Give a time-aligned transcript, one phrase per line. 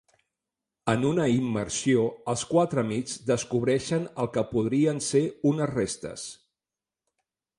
[0.93, 6.27] En una immersió, els quatre amics descobreixen el que podrien ser unes restes.